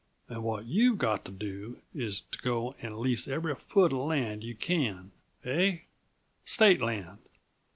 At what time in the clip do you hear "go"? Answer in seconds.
2.39-2.73